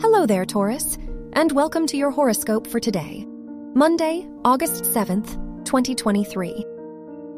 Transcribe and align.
Hello 0.00 0.26
there, 0.26 0.44
Taurus, 0.44 0.98
and 1.34 1.52
welcome 1.52 1.86
to 1.86 1.96
your 1.96 2.10
horoscope 2.10 2.66
for 2.66 2.80
today, 2.80 3.24
Monday, 3.74 4.26
August 4.44 4.82
7th, 4.84 5.64
2023. 5.64 6.64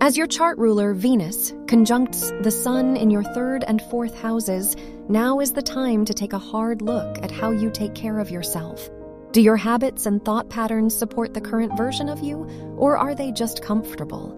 As 0.00 0.16
your 0.16 0.26
chart 0.26 0.56
ruler, 0.56 0.94
Venus, 0.94 1.52
conjuncts 1.68 2.32
the 2.40 2.50
Sun 2.50 2.96
in 2.96 3.10
your 3.10 3.22
third 3.22 3.62
and 3.64 3.82
fourth 3.82 4.18
houses, 4.18 4.74
now 5.08 5.38
is 5.38 5.52
the 5.52 5.62
time 5.62 6.06
to 6.06 6.14
take 6.14 6.32
a 6.32 6.38
hard 6.38 6.80
look 6.80 7.18
at 7.22 7.30
how 7.30 7.50
you 7.50 7.70
take 7.70 7.94
care 7.94 8.18
of 8.18 8.30
yourself. 8.30 8.88
Do 9.32 9.42
your 9.42 9.56
habits 9.56 10.06
and 10.06 10.24
thought 10.24 10.48
patterns 10.48 10.96
support 10.96 11.34
the 11.34 11.42
current 11.42 11.76
version 11.76 12.08
of 12.08 12.20
you, 12.20 12.48
or 12.78 12.96
are 12.96 13.14
they 13.14 13.32
just 13.32 13.62
comfortable? 13.62 14.34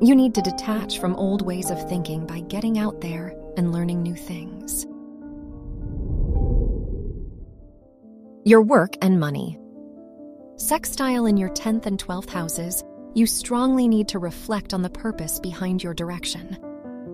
You 0.00 0.16
need 0.16 0.34
to 0.36 0.42
detach 0.42 0.98
from 0.98 1.14
old 1.16 1.42
ways 1.42 1.70
of 1.70 1.86
thinking 1.88 2.26
by 2.26 2.40
getting 2.40 2.78
out 2.78 3.02
there 3.02 3.36
and 3.56 3.72
learning 3.72 4.02
new 4.02 4.16
things. 4.16 4.86
Your 8.48 8.62
work 8.62 8.94
and 9.02 9.20
money. 9.20 9.58
Sextile 10.56 11.26
in 11.26 11.36
your 11.36 11.50
10th 11.50 11.84
and 11.84 12.02
12th 12.02 12.30
houses, 12.30 12.82
you 13.12 13.26
strongly 13.26 13.86
need 13.86 14.08
to 14.08 14.18
reflect 14.18 14.72
on 14.72 14.80
the 14.80 14.88
purpose 14.88 15.38
behind 15.38 15.82
your 15.82 15.92
direction. 15.92 16.56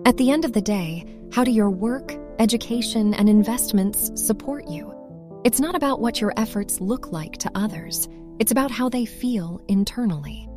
At 0.05 0.15
the 0.15 0.31
end 0.31 0.45
of 0.45 0.53
the 0.53 0.61
day, 0.61 1.03
how 1.33 1.43
do 1.43 1.51
your 1.51 1.69
work, 1.69 2.15
education, 2.39 3.13
and 3.13 3.27
investments 3.27 4.11
support 4.15 4.69
you? 4.69 4.93
It's 5.43 5.59
not 5.59 5.75
about 5.75 5.99
what 5.99 6.21
your 6.21 6.31
efforts 6.37 6.79
look 6.79 7.11
like 7.11 7.33
to 7.39 7.51
others, 7.53 8.07
it's 8.39 8.53
about 8.53 8.71
how 8.71 8.87
they 8.87 9.03
feel 9.03 9.59
internally. 9.67 10.47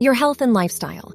Your 0.00 0.14
health 0.14 0.40
and 0.40 0.52
lifestyle. 0.52 1.14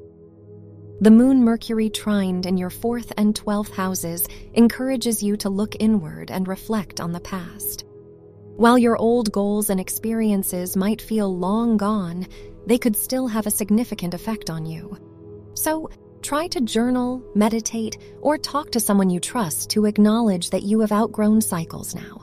The 1.01 1.11
moon 1.11 1.43
Mercury 1.43 1.89
trined 1.89 2.45
in 2.45 2.57
your 2.57 2.69
fourth 2.69 3.11
and 3.17 3.35
twelfth 3.35 3.73
houses 3.73 4.29
encourages 4.53 5.21
you 5.21 5.35
to 5.37 5.49
look 5.49 5.75
inward 5.77 6.31
and 6.31 6.47
reflect 6.47 7.01
on 7.01 7.11
the 7.11 7.19
past. 7.19 7.83
While 8.55 8.77
your 8.77 8.95
old 8.95 9.29
goals 9.33 9.69
and 9.69 9.77
experiences 9.77 10.77
might 10.77 11.01
feel 11.01 11.37
long 11.37 11.75
gone, 11.75 12.25
they 12.65 12.77
could 12.77 12.95
still 12.95 13.27
have 13.27 13.45
a 13.45 13.51
significant 13.51 14.13
effect 14.13 14.49
on 14.49 14.65
you. 14.65 14.97
So, 15.55 15.89
try 16.21 16.47
to 16.47 16.61
journal, 16.61 17.21
meditate, 17.35 17.97
or 18.21 18.37
talk 18.37 18.71
to 18.71 18.79
someone 18.79 19.09
you 19.09 19.19
trust 19.19 19.69
to 19.71 19.85
acknowledge 19.87 20.49
that 20.51 20.63
you 20.63 20.79
have 20.79 20.93
outgrown 20.93 21.41
cycles 21.41 21.93
now. 21.93 22.21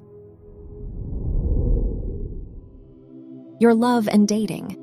Your 3.60 3.74
love 3.74 4.08
and 4.08 4.26
dating. 4.26 4.81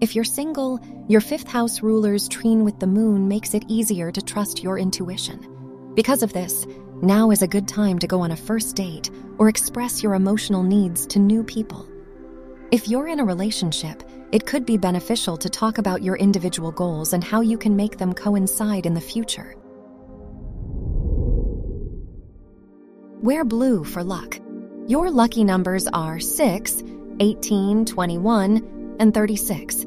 If 0.00 0.14
you're 0.14 0.24
single, 0.24 0.78
your 1.08 1.20
fifth 1.20 1.48
house 1.48 1.82
ruler's 1.82 2.28
trine 2.28 2.62
with 2.62 2.78
the 2.78 2.86
moon 2.86 3.26
makes 3.26 3.52
it 3.52 3.64
easier 3.66 4.12
to 4.12 4.22
trust 4.22 4.62
your 4.62 4.78
intuition. 4.78 5.92
Because 5.96 6.22
of 6.22 6.32
this, 6.32 6.64
now 7.02 7.32
is 7.32 7.42
a 7.42 7.48
good 7.48 7.66
time 7.66 7.98
to 7.98 8.06
go 8.06 8.20
on 8.20 8.30
a 8.30 8.36
first 8.36 8.76
date 8.76 9.10
or 9.38 9.48
express 9.48 10.00
your 10.00 10.14
emotional 10.14 10.62
needs 10.62 11.04
to 11.08 11.18
new 11.18 11.42
people. 11.42 11.88
If 12.70 12.86
you're 12.86 13.08
in 13.08 13.18
a 13.18 13.24
relationship, 13.24 14.04
it 14.30 14.46
could 14.46 14.64
be 14.64 14.76
beneficial 14.76 15.36
to 15.36 15.48
talk 15.48 15.78
about 15.78 16.02
your 16.02 16.16
individual 16.16 16.70
goals 16.70 17.12
and 17.12 17.24
how 17.24 17.40
you 17.40 17.58
can 17.58 17.74
make 17.74 17.98
them 17.98 18.12
coincide 18.14 18.86
in 18.86 18.94
the 18.94 19.00
future. 19.00 19.56
Wear 23.20 23.44
blue 23.44 23.82
for 23.82 24.04
luck. 24.04 24.38
Your 24.86 25.10
lucky 25.10 25.42
numbers 25.42 25.88
are 25.88 26.20
6, 26.20 26.84
18, 27.18 27.84
21, 27.84 28.96
and 29.00 29.14
36. 29.14 29.86